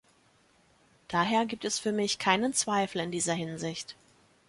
[1.09, 3.95] Daher gibt es für mich keinen Zweifel in dieser Hinsicht.